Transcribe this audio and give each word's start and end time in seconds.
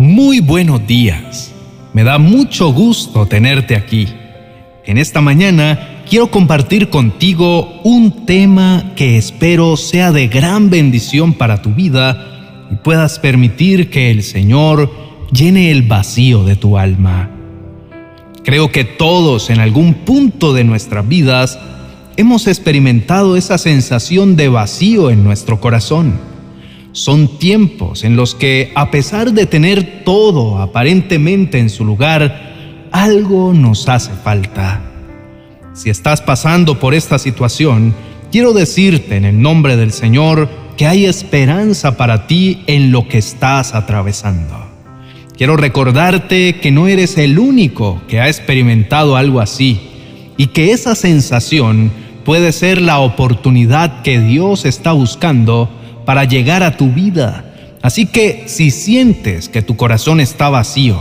Muy 0.00 0.40
buenos 0.40 0.86
días. 0.86 1.52
Me 1.92 2.04
da 2.04 2.16
mucho 2.16 2.72
gusto 2.72 3.26
tenerte 3.26 3.76
aquí. 3.76 4.08
En 4.86 4.96
esta 4.96 5.20
mañana 5.20 6.02
quiero 6.08 6.30
compartir 6.30 6.88
contigo 6.88 7.82
un 7.84 8.24
tema 8.24 8.94
que 8.96 9.18
espero 9.18 9.76
sea 9.76 10.10
de 10.10 10.28
gran 10.28 10.70
bendición 10.70 11.34
para 11.34 11.60
tu 11.60 11.74
vida 11.74 12.66
y 12.70 12.76
puedas 12.76 13.18
permitir 13.18 13.90
que 13.90 14.10
el 14.10 14.22
Señor 14.22 14.90
llene 15.32 15.70
el 15.70 15.82
vacío 15.82 16.44
de 16.44 16.56
tu 16.56 16.78
alma. 16.78 17.28
Creo 18.42 18.72
que 18.72 18.84
todos 18.84 19.50
en 19.50 19.60
algún 19.60 19.92
punto 19.92 20.54
de 20.54 20.64
nuestras 20.64 21.06
vidas 21.06 21.58
hemos 22.16 22.46
experimentado 22.46 23.36
esa 23.36 23.58
sensación 23.58 24.34
de 24.34 24.48
vacío 24.48 25.10
en 25.10 25.24
nuestro 25.24 25.60
corazón 25.60 26.29
son 26.92 27.38
tiempos 27.38 28.04
en 28.04 28.16
los 28.16 28.34
que, 28.34 28.72
a 28.74 28.90
pesar 28.90 29.32
de 29.32 29.46
tener 29.46 30.04
todo 30.04 30.58
aparentemente 30.58 31.58
en 31.58 31.70
su 31.70 31.84
lugar, 31.84 32.88
algo 32.92 33.52
nos 33.52 33.88
hace 33.88 34.12
falta. 34.12 34.82
Si 35.72 35.88
estás 35.88 36.20
pasando 36.20 36.80
por 36.80 36.94
esta 36.94 37.18
situación, 37.18 37.94
quiero 38.32 38.52
decirte 38.52 39.16
en 39.16 39.24
el 39.24 39.40
nombre 39.40 39.76
del 39.76 39.92
Señor 39.92 40.48
que 40.76 40.86
hay 40.86 41.06
esperanza 41.06 41.96
para 41.96 42.26
ti 42.26 42.62
en 42.66 42.90
lo 42.90 43.06
que 43.06 43.18
estás 43.18 43.74
atravesando. 43.74 44.66
Quiero 45.36 45.56
recordarte 45.56 46.56
que 46.56 46.70
no 46.70 46.86
eres 46.86 47.16
el 47.16 47.38
único 47.38 48.02
que 48.08 48.20
ha 48.20 48.28
experimentado 48.28 49.16
algo 49.16 49.40
así 49.40 49.80
y 50.36 50.48
que 50.48 50.72
esa 50.72 50.94
sensación 50.94 51.90
puede 52.24 52.52
ser 52.52 52.82
la 52.82 52.98
oportunidad 52.98 54.02
que 54.02 54.20
Dios 54.20 54.64
está 54.64 54.92
buscando 54.92 55.70
para 56.10 56.24
llegar 56.24 56.64
a 56.64 56.76
tu 56.76 56.90
vida. 56.90 57.44
Así 57.82 58.06
que 58.06 58.42
si 58.46 58.72
sientes 58.72 59.48
que 59.48 59.62
tu 59.62 59.76
corazón 59.76 60.18
está 60.18 60.48
vacío 60.48 60.98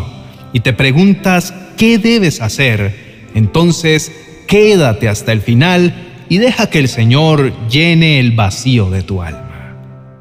y 0.53 0.59
te 0.59 0.71
preguntas 0.71 1.51
qué 1.77 1.97
debes 1.97 2.43
hacer, 2.43 3.25
entonces 3.33 4.11
quédate 4.47 5.09
hasta 5.09 5.31
el 5.31 5.41
final 5.41 5.95
y 6.29 6.37
deja 6.37 6.69
que 6.69 6.77
el 6.77 6.87
Señor 6.87 7.51
llene 7.69 8.19
el 8.19 8.33
vacío 8.33 8.91
de 8.91 9.01
tu 9.01 9.23
alma. 9.23 9.79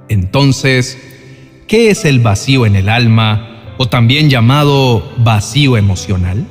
Entonces, 0.09 0.97
¿qué 1.67 1.91
es 1.91 2.07
el 2.07 2.21
vacío 2.21 2.65
en 2.65 2.75
el 2.75 2.89
alma 2.89 3.75
o 3.77 3.91
también 3.91 4.31
llamado 4.31 5.13
vacío 5.19 5.77
emocional? 5.77 6.47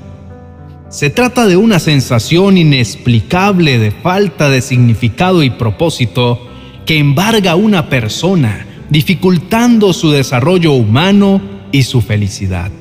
Se 0.90 1.10
trata 1.10 1.48
de 1.48 1.58
una 1.58 1.80
sensación 1.80 2.56
inexplicable 2.56 3.80
de 3.80 3.90
falta 3.90 4.48
de 4.48 4.62
significado 4.62 5.42
y 5.42 5.50
propósito 5.50 6.47
que 6.88 6.98
embarga 6.98 7.52
a 7.52 7.56
una 7.56 7.90
persona, 7.90 8.66
dificultando 8.90 9.92
su 9.92 10.10
desarrollo 10.10 10.72
humano 10.72 11.42
y 11.74 11.84
su 11.84 12.02
felicidad. 12.02 12.72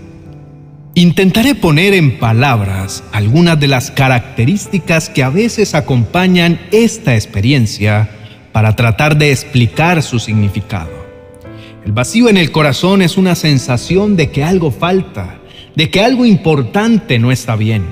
Intentaré 0.94 1.56
poner 1.56 1.92
en 1.92 2.18
palabras 2.18 3.02
algunas 3.12 3.58
de 3.58 3.66
las 3.66 3.90
características 3.90 5.10
que 5.10 5.24
a 5.24 5.28
veces 5.28 5.74
acompañan 5.74 6.60
esta 6.70 7.16
experiencia 7.16 8.08
para 8.52 8.76
tratar 8.76 9.18
de 9.18 9.32
explicar 9.32 10.02
su 10.04 10.20
significado. 10.20 10.92
El 11.84 11.90
vacío 11.90 12.28
en 12.28 12.36
el 12.36 12.52
corazón 12.52 13.02
es 13.02 13.18
una 13.18 13.34
sensación 13.34 14.16
de 14.16 14.30
que 14.30 14.44
algo 14.44 14.70
falta, 14.70 15.38
de 15.74 15.90
que 15.90 16.00
algo 16.00 16.24
importante 16.24 17.18
no 17.18 17.32
está 17.32 17.56
bien, 17.56 17.84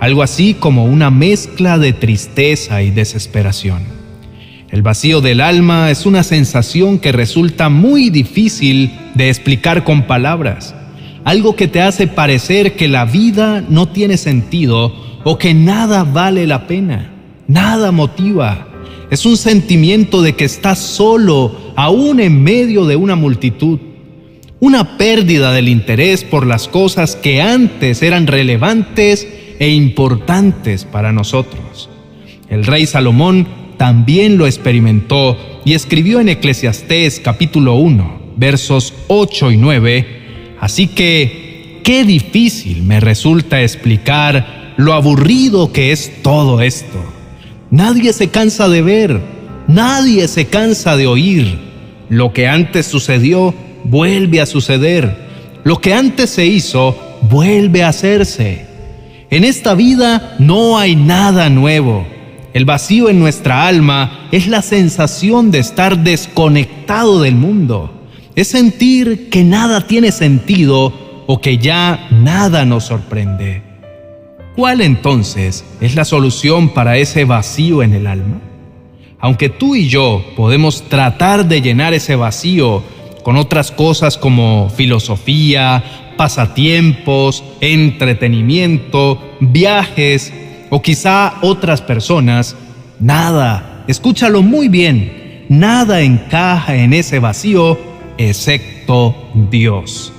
algo 0.00 0.22
así 0.22 0.54
como 0.54 0.86
una 0.86 1.10
mezcla 1.10 1.76
de 1.78 1.92
tristeza 1.92 2.82
y 2.82 2.90
desesperación. 2.90 3.99
El 4.70 4.82
vacío 4.82 5.20
del 5.20 5.40
alma 5.40 5.90
es 5.90 6.06
una 6.06 6.22
sensación 6.22 7.00
que 7.00 7.10
resulta 7.10 7.68
muy 7.68 8.08
difícil 8.08 8.92
de 9.14 9.28
explicar 9.28 9.82
con 9.82 10.06
palabras, 10.06 10.76
algo 11.24 11.56
que 11.56 11.66
te 11.66 11.82
hace 11.82 12.06
parecer 12.06 12.76
que 12.76 12.86
la 12.86 13.04
vida 13.04 13.64
no 13.68 13.88
tiene 13.88 14.16
sentido 14.16 14.94
o 15.24 15.38
que 15.38 15.54
nada 15.54 16.04
vale 16.04 16.46
la 16.46 16.68
pena, 16.68 17.10
nada 17.48 17.90
motiva. 17.90 18.68
Es 19.10 19.26
un 19.26 19.36
sentimiento 19.36 20.22
de 20.22 20.34
que 20.34 20.44
estás 20.44 20.78
solo, 20.78 21.72
aún 21.74 22.20
en 22.20 22.40
medio 22.44 22.86
de 22.86 22.94
una 22.94 23.16
multitud. 23.16 23.80
Una 24.60 24.96
pérdida 24.96 25.52
del 25.52 25.68
interés 25.68 26.22
por 26.22 26.46
las 26.46 26.68
cosas 26.68 27.16
que 27.16 27.42
antes 27.42 28.02
eran 28.02 28.28
relevantes 28.28 29.26
e 29.58 29.70
importantes 29.70 30.84
para 30.84 31.12
nosotros. 31.12 31.88
El 32.48 32.64
rey 32.64 32.86
Salomón 32.86 33.48
también 33.80 34.36
lo 34.36 34.46
experimentó 34.46 35.38
y 35.64 35.72
escribió 35.72 36.20
en 36.20 36.28
Eclesiastés 36.28 37.18
capítulo 37.18 37.76
1, 37.76 38.34
versos 38.36 38.92
8 39.08 39.52
y 39.52 39.56
9, 39.56 40.56
así 40.60 40.86
que 40.86 41.80
qué 41.82 42.04
difícil 42.04 42.82
me 42.82 43.00
resulta 43.00 43.62
explicar 43.62 44.74
lo 44.76 44.92
aburrido 44.92 45.72
que 45.72 45.92
es 45.92 46.22
todo 46.22 46.60
esto. 46.60 47.02
Nadie 47.70 48.12
se 48.12 48.28
cansa 48.28 48.68
de 48.68 48.82
ver, 48.82 49.18
nadie 49.66 50.28
se 50.28 50.44
cansa 50.44 50.98
de 50.98 51.06
oír. 51.06 51.58
Lo 52.10 52.34
que 52.34 52.48
antes 52.48 52.84
sucedió 52.84 53.54
vuelve 53.84 54.42
a 54.42 54.46
suceder. 54.46 55.16
Lo 55.64 55.80
que 55.80 55.94
antes 55.94 56.28
se 56.28 56.44
hizo 56.44 57.18
vuelve 57.22 57.82
a 57.82 57.88
hacerse. 57.88 58.66
En 59.30 59.42
esta 59.42 59.72
vida 59.74 60.36
no 60.38 60.76
hay 60.76 60.96
nada 60.96 61.48
nuevo 61.48 62.19
el 62.52 62.64
vacío 62.64 63.08
en 63.08 63.20
nuestra 63.20 63.66
alma 63.66 64.28
es 64.32 64.48
la 64.48 64.62
sensación 64.62 65.50
de 65.50 65.60
estar 65.60 65.98
desconectado 65.98 67.22
del 67.22 67.36
mundo. 67.36 67.92
Es 68.34 68.48
sentir 68.48 69.30
que 69.30 69.44
nada 69.44 69.86
tiene 69.86 70.10
sentido 70.10 70.92
o 71.26 71.40
que 71.40 71.58
ya 71.58 72.08
nada 72.10 72.64
nos 72.64 72.84
sorprende. 72.84 73.62
¿Cuál 74.56 74.80
entonces 74.80 75.64
es 75.80 75.94
la 75.94 76.04
solución 76.04 76.70
para 76.70 76.96
ese 76.96 77.24
vacío 77.24 77.84
en 77.84 77.94
el 77.94 78.08
alma? 78.08 78.40
Aunque 79.20 79.48
tú 79.48 79.76
y 79.76 79.88
yo 79.88 80.24
podemos 80.36 80.82
tratar 80.88 81.46
de 81.46 81.62
llenar 81.62 81.94
ese 81.94 82.16
vacío 82.16 82.82
con 83.22 83.36
otras 83.36 83.70
cosas 83.70 84.16
como 84.18 84.70
filosofía, 84.70 86.12
pasatiempos, 86.16 87.44
entretenimiento, 87.60 89.22
viajes, 89.40 90.32
o 90.70 90.80
quizá 90.80 91.34
otras 91.42 91.82
personas, 91.82 92.56
nada, 92.98 93.84
escúchalo 93.88 94.42
muy 94.42 94.68
bien, 94.68 95.46
nada 95.48 96.00
encaja 96.00 96.76
en 96.76 96.92
ese 96.92 97.18
vacío 97.18 97.78
excepto 98.16 99.14
Dios. 99.50 100.12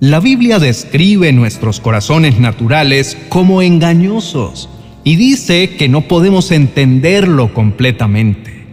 La 0.00 0.20
Biblia 0.20 0.58
describe 0.58 1.32
nuestros 1.32 1.80
corazones 1.80 2.38
naturales 2.38 3.16
como 3.28 3.62
engañosos 3.62 4.68
y 5.04 5.16
dice 5.16 5.76
que 5.76 5.88
no 5.88 6.02
podemos 6.02 6.50
entenderlo 6.50 7.54
completamente. 7.54 8.66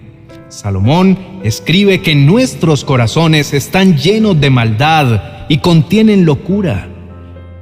Salomón 0.49 1.19
escribe 1.43 2.01
que 2.01 2.15
nuestros 2.15 2.83
corazones 2.83 3.53
están 3.53 3.97
llenos 3.97 4.41
de 4.41 4.49
maldad 4.49 5.45
y 5.47 5.59
contienen 5.59 6.25
locura. 6.25 6.89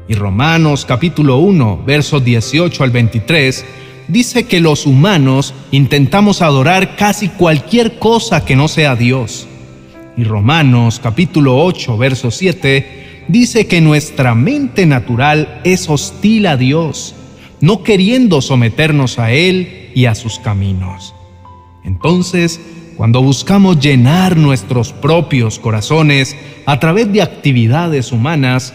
Y 0.10 0.14
Romanos 0.14 0.86
capítulo 0.86 1.38
1, 1.40 1.84
versos 1.86 2.24
18 2.24 2.84
al 2.84 2.92
23, 2.92 3.66
dice 4.08 4.46
que 4.46 4.62
los 4.62 4.86
humanos 4.86 5.54
intentamos 5.72 6.42
adorar 6.42 6.96
casi 6.96 7.28
cualquier 7.28 8.00
cosa 8.00 8.46
que 8.46 8.56
no 8.56 8.70
sea 8.70 8.96
Dios. 8.96 9.48
Y 10.16 10.24
Romanos 10.24 11.02
capítulo 11.04 11.58
8, 11.58 11.98
verso 11.98 12.32
7, 12.32 13.26
dice 13.28 13.68
que 13.68 13.82
nuestra 13.82 14.34
mente 14.34 14.86
natural 14.86 15.60
es 15.66 15.90
hostil 15.90 16.48
a 16.48 16.56
Dios, 16.56 17.14
no 17.60 17.84
queriendo 17.84 18.42
someternos 18.42 19.20
a 19.20 19.32
Él 19.32 19.92
y 19.94 20.06
a 20.06 20.16
sus 20.16 20.40
caminos. 20.40 21.14
Entonces, 21.84 22.62
cuando 22.96 23.22
buscamos 23.22 23.82
llenar 23.82 24.38
nuestros 24.38 24.94
propios 24.94 25.60
corazones 25.60 26.38
a 26.66 26.80
través 26.80 27.12
de 27.12 27.22
actividades 27.22 28.14
humanas, 28.14 28.74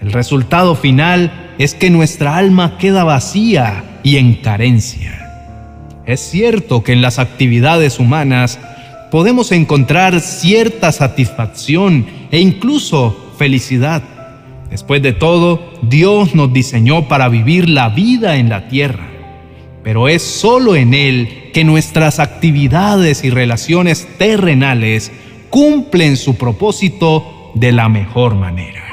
el 0.00 0.12
resultado 0.12 0.74
final 0.74 1.54
es 1.58 1.74
que 1.74 1.90
nuestra 1.90 2.36
alma 2.36 2.78
queda 2.78 3.04
vacía 3.04 4.00
y 4.02 4.16
en 4.16 4.34
carencia. 4.34 5.24
Es 6.06 6.20
cierto 6.20 6.82
que 6.82 6.92
en 6.92 7.02
las 7.02 7.18
actividades 7.18 7.98
humanas 7.98 8.58
podemos 9.10 9.52
encontrar 9.52 10.20
cierta 10.20 10.92
satisfacción 10.92 12.06
e 12.30 12.40
incluso 12.40 13.34
felicidad. 13.38 14.02
Después 14.70 15.02
de 15.02 15.12
todo, 15.12 15.72
Dios 15.82 16.34
nos 16.34 16.52
diseñó 16.52 17.08
para 17.08 17.28
vivir 17.28 17.68
la 17.68 17.88
vida 17.88 18.36
en 18.36 18.48
la 18.48 18.68
tierra, 18.68 19.08
pero 19.82 20.08
es 20.08 20.22
solo 20.22 20.76
en 20.76 20.94
Él 20.94 21.50
que 21.52 21.64
nuestras 21.64 22.20
actividades 22.20 23.24
y 23.24 23.30
relaciones 23.30 24.06
terrenales 24.18 25.10
cumplen 25.50 26.16
su 26.16 26.36
propósito 26.36 27.50
de 27.54 27.72
la 27.72 27.88
mejor 27.88 28.34
manera. 28.34 28.87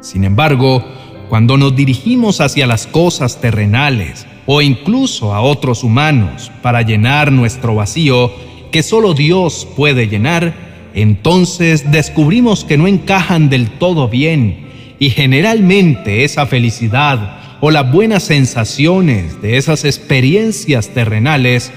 Sin 0.00 0.24
embargo, 0.24 0.84
cuando 1.28 1.56
nos 1.56 1.74
dirigimos 1.74 2.40
hacia 2.40 2.66
las 2.66 2.86
cosas 2.86 3.40
terrenales 3.40 4.26
o 4.46 4.62
incluso 4.62 5.34
a 5.34 5.40
otros 5.40 5.82
humanos 5.82 6.50
para 6.62 6.82
llenar 6.82 7.32
nuestro 7.32 7.74
vacío 7.74 8.32
que 8.70 8.82
solo 8.82 9.12
Dios 9.12 9.66
puede 9.76 10.08
llenar, 10.08 10.54
entonces 10.94 11.90
descubrimos 11.90 12.64
que 12.64 12.78
no 12.78 12.86
encajan 12.86 13.50
del 13.50 13.70
todo 13.70 14.08
bien 14.08 14.68
y 14.98 15.10
generalmente 15.10 16.24
esa 16.24 16.46
felicidad 16.46 17.38
o 17.60 17.70
las 17.70 17.90
buenas 17.90 18.22
sensaciones 18.22 19.42
de 19.42 19.56
esas 19.56 19.84
experiencias 19.84 20.88
terrenales 20.90 21.72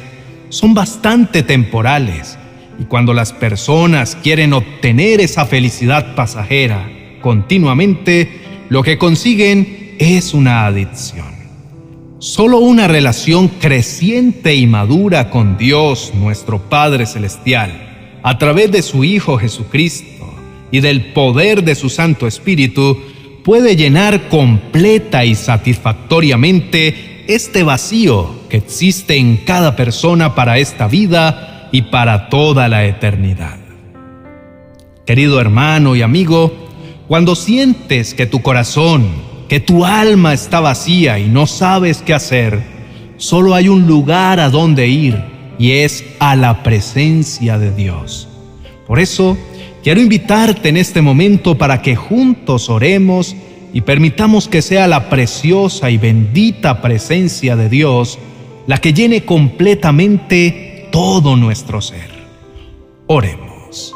son 0.50 0.74
bastante 0.74 1.44
temporales 1.44 2.38
y 2.80 2.84
cuando 2.84 3.14
las 3.14 3.34
personas 3.34 4.16
quieren 4.16 4.54
obtener 4.54 5.22
esa 5.22 5.46
felicidad 5.46 6.16
pasajera 6.16 7.01
continuamente, 7.22 8.42
lo 8.70 8.84
que 8.84 8.98
consiguen 8.98 9.96
es 10.00 10.34
una 10.34 10.66
adicción. 10.66 11.32
Solo 12.20 12.60
una 12.60 12.88
relación 12.88 13.48
creciente 13.48 14.56
y 14.56 14.68
madura 14.68 15.30
con 15.30 15.58
Dios, 15.58 16.12
nuestro 16.16 16.60
Padre 16.70 17.06
Celestial, 17.06 18.20
a 18.24 18.38
través 18.38 18.72
de 18.72 18.82
su 18.82 19.04
Hijo 19.04 19.38
Jesucristo 19.38 20.32
y 20.72 20.82
del 20.82 21.14
poder 21.14 21.64
de 21.64 21.76
su 21.76 21.90
Santo 21.90 22.28
Espíritu, 22.28 22.98
puede 23.44 23.76
llenar 23.76 24.30
completa 24.30 25.26
y 25.26 25.36
satisfactoriamente 25.36 27.24
este 27.28 27.64
vacío 27.64 28.30
que 28.50 28.58
existe 28.58 29.18
en 29.18 29.38
cada 29.38 29.76
persona 29.76 30.36
para 30.36 30.58
esta 30.58 30.88
vida 30.88 31.70
y 31.72 31.84
para 31.84 32.30
toda 32.30 32.68
la 32.68 32.86
eternidad. 32.86 33.58
Querido 35.06 35.42
hermano 35.42 35.96
y 35.96 36.02
amigo, 36.02 36.61
cuando 37.12 37.36
sientes 37.36 38.14
que 38.14 38.26
tu 38.26 38.42
corazón, 38.42 39.06
que 39.50 39.60
tu 39.60 39.84
alma 39.84 40.34
está 40.34 40.62
vacía 40.62 41.20
y 41.20 41.28
no 41.28 41.46
sabes 41.46 42.02
qué 42.02 42.14
hacer, 42.14 42.64
solo 43.18 43.54
hay 43.54 43.68
un 43.68 43.86
lugar 43.86 44.40
a 44.40 44.50
donde 44.50 44.88
ir 44.88 45.22
y 45.60 45.72
es 45.72 46.06
a 46.20 46.38
la 46.38 46.64
presencia 46.64 47.58
de 47.58 47.76
Dios. 47.76 48.30
Por 48.88 49.02
eso, 49.02 49.38
Quiero 49.84 50.00
invitarte 50.00 50.70
en 50.70 50.78
este 50.78 51.02
momento 51.02 51.58
para 51.58 51.82
que 51.82 51.98
juntos 51.98 52.70
oremos 52.70 53.36
y 53.74 53.82
permitamos 53.82 54.48
que 54.48 54.62
sea 54.62 54.88
la 54.88 55.10
preciosa 55.10 55.90
y 55.90 55.98
bendita 55.98 56.82
presencia 56.82 57.58
de 57.58 57.68
Dios 57.68 58.20
la 58.68 58.78
que 58.78 58.94
llene 58.94 59.26
completamente 59.26 60.88
todo 60.94 61.36
nuestro 61.36 61.82
ser. 61.82 62.12
Oremos. 63.08 63.92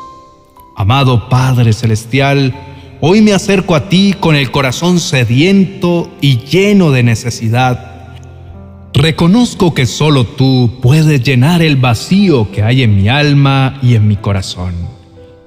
Amado 0.75 1.29
Padre 1.29 1.71
Celestial, 1.71 2.74
hoy 3.07 3.21
me 3.21 3.33
acerco 3.33 3.75
a 3.75 3.87
ti 3.87 4.15
con 4.19 4.35
el 4.35 4.49
corazón 4.49 4.99
sediento 4.99 6.11
y 6.21 6.39
lleno 6.39 6.89
de 6.89 7.03
necesidad. 7.03 8.17
Reconozco 8.95 9.75
que 9.75 9.85
solo 9.85 10.23
tú 10.23 10.79
puedes 10.81 11.21
llenar 11.21 11.61
el 11.61 11.75
vacío 11.75 12.51
que 12.51 12.63
hay 12.63 12.81
en 12.81 12.95
mi 12.95 13.07
alma 13.07 13.77
y 13.83 13.93
en 13.93 14.07
mi 14.07 14.15
corazón. 14.15 14.73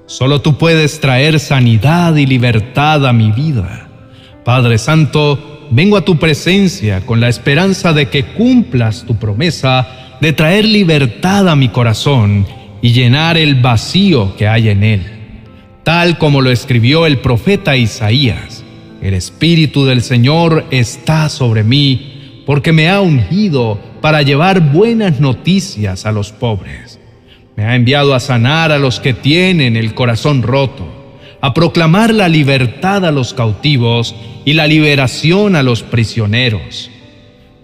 Solo 0.07 0.41
tú 0.41 0.57
puedes 0.57 1.01
traer 1.01 1.41
sanidad 1.41 2.15
y 2.15 2.27
libertad 2.27 3.05
a 3.05 3.13
mi 3.13 3.33
vida. 3.33 3.89
Padre 4.45 4.79
Santo, 4.79 5.67
vengo 5.73 5.97
a 5.97 6.05
tu 6.05 6.17
presencia 6.17 7.05
con 7.05 7.19
la 7.19 7.29
esperanza 7.29 7.93
de 7.93 8.09
que 8.09 8.25
cumplas 8.25 9.03
tu 9.05 9.17
promesa 9.17 10.17
de 10.21 10.33
traer 10.33 10.65
libertad 10.65 11.49
a 11.49 11.57
mi 11.57 11.71
corazón 11.71 12.47
y 12.83 12.93
llenar 12.93 13.37
el 13.37 13.57
vacío 13.57 14.37
que 14.37 14.47
hay 14.47 14.69
en 14.69 14.85
él. 14.85 15.18
Tal 15.89 16.19
como 16.19 16.43
lo 16.43 16.51
escribió 16.51 17.07
el 17.07 17.17
profeta 17.17 17.75
Isaías, 17.75 18.63
el 19.01 19.15
Espíritu 19.15 19.87
del 19.87 20.03
Señor 20.03 20.67
está 20.71 21.31
sobre 21.31 21.65
mí 21.65 22.43
porque 22.45 22.73
me 22.73 22.91
ha 22.91 23.01
ungido 23.01 23.81
para 24.03 24.21
llevar 24.21 24.61
buenas 24.71 25.19
noticias 25.19 26.05
a 26.05 26.13
los 26.13 26.31
pobres 26.31 26.99
me 27.57 27.65
ha 27.65 27.75
enviado 27.75 28.15
a 28.15 28.21
sanar 28.21 28.71
a 28.71 28.79
los 28.79 29.01
que 29.01 29.15
tienen 29.15 29.77
el 29.77 29.95
corazón 29.95 30.43
roto, 30.43 30.87
a 31.41 31.55
proclamar 31.55 32.13
la 32.13 32.29
libertad 32.29 33.07
a 33.07 33.11
los 33.11 33.33
cautivos 33.33 34.15
y 34.45 34.53
la 34.53 34.67
liberación 34.67 35.57
a 35.57 35.63
los 35.63 35.83
prisioneros. 35.83 36.91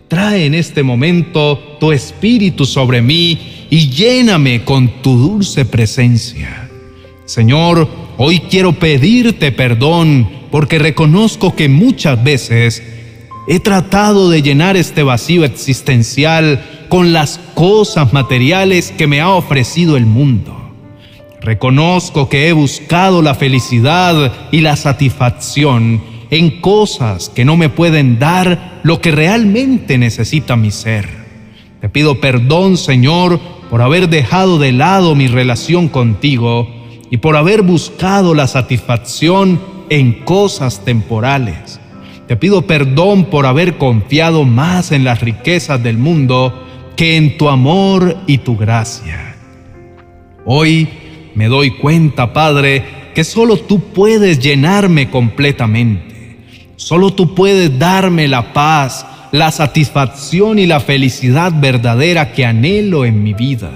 Trae 0.08 0.46
en 0.46 0.54
este 0.54 0.82
momento 0.82 1.76
tu 1.78 1.92
espíritu 1.92 2.64
sobre 2.64 3.02
mí 3.02 3.66
y 3.70 3.90
lléname 3.90 4.64
con 4.64 5.02
tu 5.02 5.16
dulce 5.16 5.64
presencia. 5.64 6.70
Señor, 7.24 8.03
hoy 8.16 8.40
quiero 8.40 8.72
pedirte 8.72 9.52
perdón 9.52 10.28
porque 10.50 10.78
reconozco 10.78 11.54
que 11.56 11.68
muchas 11.68 12.22
veces 12.22 12.82
he 13.48 13.60
tratado 13.60 14.30
de 14.30 14.42
llenar 14.42 14.76
este 14.76 15.02
vacío 15.02 15.44
existencial 15.44 16.86
con 16.88 17.12
las 17.12 17.38
cosas 17.54 18.12
materiales 18.12 18.92
que 18.96 19.06
me 19.06 19.20
ha 19.20 19.30
ofrecido 19.30 19.96
el 19.96 20.06
mundo. 20.06 20.60
Reconozco 21.40 22.28
que 22.28 22.48
he 22.48 22.52
buscado 22.52 23.20
la 23.20 23.34
felicidad 23.34 24.32
y 24.50 24.60
la 24.60 24.76
satisfacción 24.76 26.02
en 26.30 26.60
cosas 26.60 27.28
que 27.28 27.44
no 27.44 27.56
me 27.56 27.68
pueden 27.68 28.18
dar 28.18 28.80
lo 28.82 29.00
que 29.00 29.10
realmente 29.10 29.98
necesita 29.98 30.56
mi 30.56 30.70
ser. 30.70 31.06
Te 31.80 31.88
pido 31.90 32.20
perdón, 32.20 32.78
Señor, 32.78 33.40
por 33.68 33.82
haber 33.82 34.08
dejado 34.08 34.58
de 34.58 34.72
lado 34.72 35.14
mi 35.14 35.26
relación 35.26 35.88
contigo 35.88 36.83
y 37.14 37.18
por 37.18 37.36
haber 37.36 37.62
buscado 37.62 38.34
la 38.34 38.48
satisfacción 38.48 39.60
en 39.88 40.24
cosas 40.24 40.84
temporales. 40.84 41.78
Te 42.26 42.34
pido 42.34 42.62
perdón 42.62 43.26
por 43.26 43.46
haber 43.46 43.78
confiado 43.78 44.42
más 44.42 44.90
en 44.90 45.04
las 45.04 45.20
riquezas 45.20 45.80
del 45.80 45.96
mundo 45.96 46.66
que 46.96 47.16
en 47.16 47.38
tu 47.38 47.48
amor 47.48 48.16
y 48.26 48.38
tu 48.38 48.56
gracia. 48.56 49.36
Hoy 50.44 50.88
me 51.36 51.46
doy 51.46 51.70
cuenta, 51.70 52.32
Padre, 52.32 52.84
que 53.14 53.22
solo 53.22 53.58
tú 53.58 53.78
puedes 53.78 54.40
llenarme 54.40 55.08
completamente. 55.08 56.40
Solo 56.74 57.12
tú 57.12 57.32
puedes 57.36 57.78
darme 57.78 58.26
la 58.26 58.52
paz, 58.52 59.06
la 59.30 59.52
satisfacción 59.52 60.58
y 60.58 60.66
la 60.66 60.80
felicidad 60.80 61.52
verdadera 61.54 62.32
que 62.32 62.44
anhelo 62.44 63.04
en 63.04 63.22
mi 63.22 63.34
vida. 63.34 63.70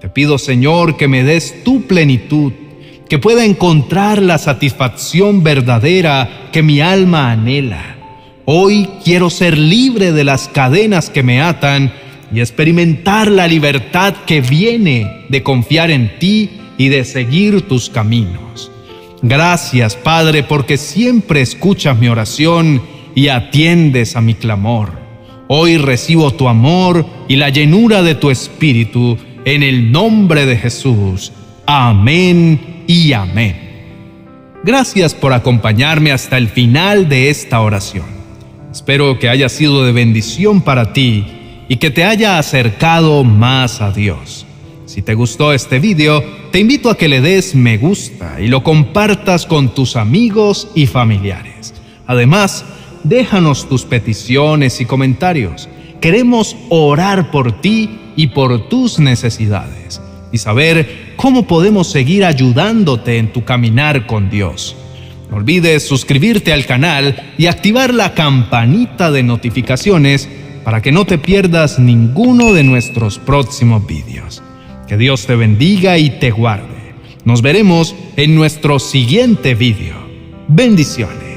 Te 0.00 0.08
pido, 0.08 0.38
Señor, 0.38 0.96
que 0.96 1.08
me 1.08 1.24
des 1.24 1.64
tu 1.64 1.82
plenitud, 1.82 2.52
que 3.08 3.18
pueda 3.18 3.44
encontrar 3.44 4.22
la 4.22 4.38
satisfacción 4.38 5.42
verdadera 5.42 6.50
que 6.52 6.62
mi 6.62 6.80
alma 6.80 7.32
anhela. 7.32 7.96
Hoy 8.44 8.88
quiero 9.04 9.28
ser 9.28 9.58
libre 9.58 10.12
de 10.12 10.22
las 10.22 10.46
cadenas 10.46 11.10
que 11.10 11.24
me 11.24 11.40
atan 11.40 11.92
y 12.32 12.38
experimentar 12.38 13.28
la 13.28 13.48
libertad 13.48 14.14
que 14.24 14.40
viene 14.40 15.24
de 15.28 15.42
confiar 15.42 15.90
en 15.90 16.16
ti 16.20 16.50
y 16.78 16.88
de 16.88 17.04
seguir 17.04 17.62
tus 17.62 17.90
caminos. 17.90 18.70
Gracias, 19.20 19.96
Padre, 19.96 20.44
porque 20.44 20.76
siempre 20.76 21.40
escuchas 21.40 21.98
mi 21.98 22.08
oración 22.08 22.80
y 23.16 23.28
atiendes 23.28 24.14
a 24.14 24.20
mi 24.20 24.34
clamor. 24.34 24.92
Hoy 25.48 25.76
recibo 25.76 26.30
tu 26.30 26.46
amor 26.46 27.04
y 27.26 27.34
la 27.34 27.48
llenura 27.48 28.02
de 28.02 28.14
tu 28.14 28.30
espíritu 28.30 29.18
en 29.54 29.62
el 29.62 29.90
nombre 29.90 30.44
de 30.44 30.58
Jesús. 30.58 31.32
Amén 31.64 32.84
y 32.86 33.14
amén. 33.14 33.56
Gracias 34.62 35.14
por 35.14 35.32
acompañarme 35.32 36.12
hasta 36.12 36.36
el 36.36 36.48
final 36.48 37.08
de 37.08 37.30
esta 37.30 37.62
oración. 37.62 38.04
Espero 38.70 39.18
que 39.18 39.30
haya 39.30 39.48
sido 39.48 39.84
de 39.84 39.92
bendición 39.92 40.60
para 40.60 40.92
ti 40.92 41.24
y 41.66 41.76
que 41.76 41.90
te 41.90 42.04
haya 42.04 42.38
acercado 42.38 43.24
más 43.24 43.80
a 43.80 43.90
Dios. 43.90 44.44
Si 44.84 45.00
te 45.00 45.14
gustó 45.14 45.54
este 45.54 45.78
video, 45.78 46.22
te 46.50 46.58
invito 46.58 46.90
a 46.90 46.98
que 46.98 47.08
le 47.08 47.22
des 47.22 47.54
me 47.54 47.78
gusta 47.78 48.40
y 48.40 48.48
lo 48.48 48.62
compartas 48.62 49.46
con 49.46 49.74
tus 49.74 49.96
amigos 49.96 50.68
y 50.74 50.86
familiares. 50.86 51.72
Además, 52.06 52.66
déjanos 53.02 53.66
tus 53.66 53.86
peticiones 53.86 54.82
y 54.82 54.84
comentarios. 54.84 55.70
Queremos 56.00 56.56
orar 56.68 57.30
por 57.30 57.60
ti 57.60 57.98
y 58.16 58.28
por 58.28 58.68
tus 58.68 58.98
necesidades 58.98 60.00
y 60.32 60.38
saber 60.38 61.14
cómo 61.16 61.46
podemos 61.46 61.90
seguir 61.90 62.24
ayudándote 62.24 63.18
en 63.18 63.32
tu 63.32 63.44
caminar 63.44 64.06
con 64.06 64.30
Dios. 64.30 64.76
No 65.30 65.36
olvides 65.36 65.86
suscribirte 65.86 66.52
al 66.52 66.66
canal 66.66 67.32
y 67.36 67.46
activar 67.46 67.92
la 67.92 68.14
campanita 68.14 69.10
de 69.10 69.22
notificaciones 69.22 70.28
para 70.64 70.82
que 70.82 70.92
no 70.92 71.04
te 71.04 71.18
pierdas 71.18 71.78
ninguno 71.78 72.52
de 72.52 72.64
nuestros 72.64 73.18
próximos 73.18 73.86
vídeos. 73.86 74.42
Que 74.86 74.96
Dios 74.96 75.26
te 75.26 75.36
bendiga 75.36 75.98
y 75.98 76.10
te 76.10 76.30
guarde. 76.30 76.94
Nos 77.24 77.42
veremos 77.42 77.94
en 78.16 78.34
nuestro 78.34 78.78
siguiente 78.78 79.54
vídeo. 79.54 79.96
Bendiciones. 80.48 81.27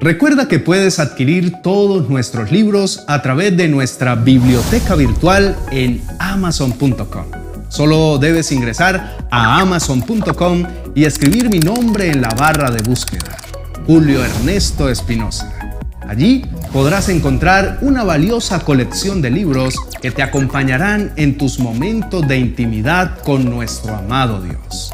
Recuerda 0.00 0.46
que 0.46 0.60
puedes 0.60 1.00
adquirir 1.00 1.60
todos 1.60 2.08
nuestros 2.08 2.52
libros 2.52 3.02
a 3.08 3.20
través 3.20 3.56
de 3.56 3.66
nuestra 3.68 4.14
biblioteca 4.14 4.94
virtual 4.94 5.56
en 5.72 6.00
amazon.com. 6.20 7.24
Solo 7.68 8.18
debes 8.18 8.52
ingresar 8.52 9.18
a 9.30 9.60
amazon.com 9.60 10.64
y 10.94 11.04
escribir 11.04 11.50
mi 11.50 11.58
nombre 11.58 12.10
en 12.10 12.22
la 12.22 12.28
barra 12.28 12.70
de 12.70 12.80
búsqueda. 12.82 13.36
Julio 13.86 14.24
Ernesto 14.24 14.88
Espinosa. 14.88 15.52
Allí 16.06 16.46
podrás 16.72 17.08
encontrar 17.08 17.78
una 17.82 18.04
valiosa 18.04 18.60
colección 18.60 19.20
de 19.20 19.30
libros 19.30 19.74
que 20.00 20.12
te 20.12 20.22
acompañarán 20.22 21.12
en 21.16 21.36
tus 21.36 21.58
momentos 21.58 22.26
de 22.28 22.38
intimidad 22.38 23.18
con 23.24 23.44
nuestro 23.50 23.96
amado 23.96 24.40
Dios. 24.40 24.92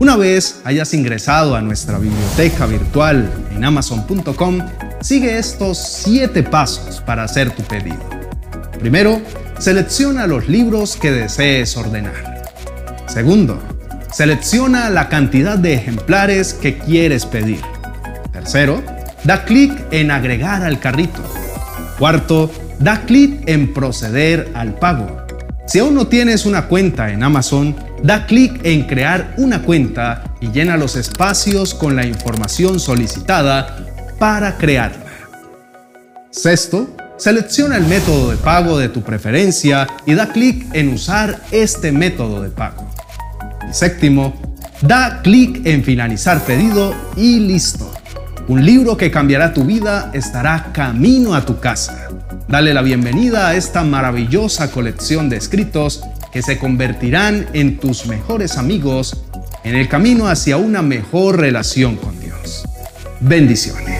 Una 0.00 0.16
vez 0.16 0.60
hayas 0.64 0.94
ingresado 0.94 1.56
a 1.56 1.60
nuestra 1.60 1.98
biblioteca 1.98 2.66
virtual 2.66 3.28
en 3.54 3.64
amazon.com, 3.64 4.60
sigue 5.00 5.38
estos 5.38 5.76
7 6.04 6.44
pasos 6.44 7.00
para 7.00 7.24
hacer 7.24 7.50
tu 7.50 7.64
pedido. 7.64 7.98
Primero, 8.78 9.20
selecciona 9.58 10.28
los 10.28 10.48
libros 10.48 10.94
que 10.94 11.10
desees 11.10 11.76
ordenar. 11.76 12.44
Segundo, 13.08 13.60
selecciona 14.12 14.88
la 14.88 15.08
cantidad 15.08 15.58
de 15.58 15.74
ejemplares 15.74 16.54
que 16.54 16.78
quieres 16.78 17.26
pedir. 17.26 17.60
Tercero, 18.32 18.80
da 19.24 19.44
clic 19.44 19.72
en 19.90 20.12
agregar 20.12 20.62
al 20.62 20.78
carrito. 20.78 21.22
Cuarto, 21.98 22.52
da 22.78 23.00
clic 23.00 23.42
en 23.48 23.74
proceder 23.74 24.48
al 24.54 24.74
pago. 24.74 25.26
Si 25.66 25.80
aún 25.80 25.96
no 25.96 26.06
tienes 26.06 26.46
una 26.46 26.66
cuenta 26.68 27.10
en 27.10 27.24
Amazon, 27.24 27.74
da 28.02 28.26
clic 28.26 28.60
en 28.64 28.86
crear 28.86 29.34
una 29.36 29.62
cuenta 29.62 30.24
y 30.40 30.50
llena 30.50 30.76
los 30.76 30.96
espacios 30.96 31.74
con 31.74 31.96
la 31.96 32.06
información 32.06 32.80
solicitada 32.80 33.86
para 34.18 34.56
crearla. 34.56 35.06
Sexto, 36.30 36.88
selecciona 37.16 37.76
el 37.76 37.86
método 37.86 38.30
de 38.30 38.36
pago 38.36 38.78
de 38.78 38.88
tu 38.88 39.02
preferencia 39.02 39.86
y 40.06 40.14
da 40.14 40.28
clic 40.28 40.66
en 40.74 40.90
usar 40.90 41.40
este 41.50 41.90
método 41.92 42.42
de 42.42 42.50
pago. 42.50 42.88
Y 43.68 43.72
séptimo, 43.72 44.34
da 44.82 45.20
clic 45.22 45.66
en 45.66 45.82
finalizar 45.82 46.40
pedido 46.44 46.94
y 47.16 47.40
listo. 47.40 47.92
Un 48.46 48.64
libro 48.64 48.96
que 48.96 49.10
cambiará 49.10 49.52
tu 49.52 49.64
vida 49.64 50.10
estará 50.14 50.70
camino 50.72 51.34
a 51.34 51.44
tu 51.44 51.58
casa. 51.58 52.08
Dale 52.48 52.72
la 52.72 52.80
bienvenida 52.80 53.48
a 53.48 53.54
esta 53.56 53.84
maravillosa 53.84 54.70
colección 54.70 55.28
de 55.28 55.36
escritos 55.36 56.02
que 56.32 56.42
se 56.42 56.58
convertirán 56.58 57.46
en 57.52 57.78
tus 57.78 58.06
mejores 58.06 58.56
amigos 58.56 59.24
en 59.64 59.74
el 59.74 59.88
camino 59.88 60.28
hacia 60.28 60.56
una 60.56 60.82
mejor 60.82 61.38
relación 61.40 61.96
con 61.96 62.18
Dios. 62.20 62.64
Bendiciones. 63.20 63.97